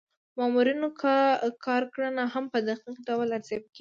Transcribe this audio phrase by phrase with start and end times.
[0.33, 0.87] د مامورینو
[1.65, 3.69] کارکړنه هم په دقیق ډول ارزیابي کیږي.